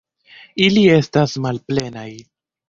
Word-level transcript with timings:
Ili 0.67 0.85
estas 0.93 1.37
malplenaj. 1.47 2.09